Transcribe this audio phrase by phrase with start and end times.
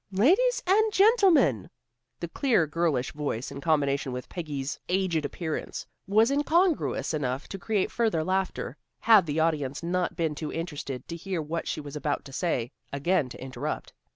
[0.11, 1.69] "Ladies and Gentlemen!"
[2.21, 7.91] The clear, girlish voice, in combination with Peggy's aged appearance, was incongruous enough to create
[7.91, 12.25] further laughter, had the audience not been too interested to hear what she was about
[12.25, 13.93] to say, again to interrupt.